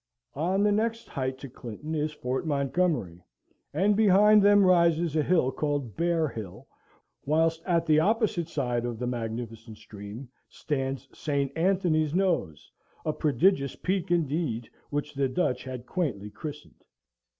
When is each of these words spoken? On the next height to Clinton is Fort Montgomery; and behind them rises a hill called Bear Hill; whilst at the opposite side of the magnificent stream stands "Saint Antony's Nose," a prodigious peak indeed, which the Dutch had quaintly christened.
On 0.33 0.63
the 0.63 0.71
next 0.71 1.07
height 1.09 1.37
to 1.37 1.47
Clinton 1.47 1.93
is 1.93 2.11
Fort 2.11 2.47
Montgomery; 2.47 3.23
and 3.71 3.95
behind 3.95 4.41
them 4.41 4.65
rises 4.65 5.15
a 5.15 5.21
hill 5.21 5.51
called 5.51 5.95
Bear 5.95 6.27
Hill; 6.27 6.65
whilst 7.27 7.61
at 7.67 7.85
the 7.85 7.99
opposite 7.99 8.47
side 8.49 8.83
of 8.83 8.97
the 8.97 9.05
magnificent 9.05 9.77
stream 9.77 10.27
stands 10.49 11.07
"Saint 11.13 11.55
Antony's 11.55 12.15
Nose," 12.15 12.71
a 13.05 13.13
prodigious 13.13 13.75
peak 13.75 14.09
indeed, 14.09 14.67
which 14.89 15.13
the 15.13 15.29
Dutch 15.29 15.63
had 15.65 15.85
quaintly 15.85 16.31
christened. 16.31 16.83